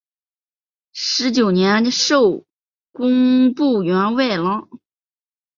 [0.93, 2.43] 十九年授
[2.91, 4.67] 工部员外郎。